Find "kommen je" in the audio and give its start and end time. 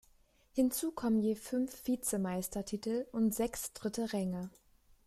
0.93-1.35